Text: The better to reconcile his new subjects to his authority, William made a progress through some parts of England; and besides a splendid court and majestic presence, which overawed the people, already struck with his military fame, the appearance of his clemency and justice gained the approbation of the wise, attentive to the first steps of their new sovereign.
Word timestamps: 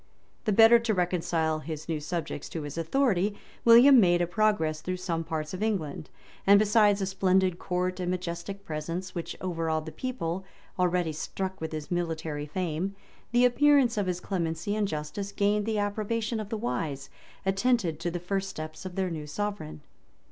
The 0.45 0.51
better 0.51 0.79
to 0.79 0.95
reconcile 0.95 1.59
his 1.59 1.87
new 1.87 1.99
subjects 1.99 2.49
to 2.49 2.63
his 2.63 2.75
authority, 2.75 3.37
William 3.63 3.99
made 3.99 4.19
a 4.19 4.25
progress 4.25 4.81
through 4.81 4.97
some 4.97 5.23
parts 5.23 5.53
of 5.53 5.61
England; 5.61 6.09
and 6.47 6.57
besides 6.57 7.01
a 7.01 7.05
splendid 7.05 7.59
court 7.59 7.99
and 7.99 8.09
majestic 8.09 8.65
presence, 8.65 9.13
which 9.13 9.35
overawed 9.41 9.85
the 9.85 9.91
people, 9.91 10.43
already 10.79 11.13
struck 11.13 11.61
with 11.61 11.71
his 11.71 11.91
military 11.91 12.47
fame, 12.47 12.95
the 13.31 13.45
appearance 13.45 13.95
of 13.95 14.07
his 14.07 14.19
clemency 14.19 14.75
and 14.75 14.87
justice 14.87 15.31
gained 15.31 15.67
the 15.67 15.77
approbation 15.77 16.39
of 16.39 16.49
the 16.49 16.57
wise, 16.57 17.11
attentive 17.45 17.99
to 17.99 18.09
the 18.09 18.19
first 18.19 18.49
steps 18.49 18.87
of 18.87 18.95
their 18.95 19.11
new 19.11 19.27
sovereign. 19.27 19.81